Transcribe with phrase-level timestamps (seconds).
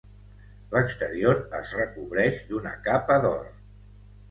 [0.71, 3.49] L'exterior es recobreix d'una capa d'or.